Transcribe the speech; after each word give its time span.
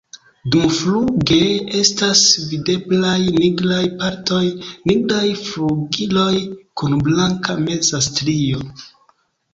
Dumfluge 0.53 1.35
estas 1.79 2.23
videblaj 2.53 3.13
nigraj 3.35 3.83
partoj, 3.99 4.41
nigraj 4.93 5.29
flugiloj 5.43 6.35
kun 6.83 6.97
blanka 7.09 7.59
meza 7.69 8.01
strio. 8.11 8.67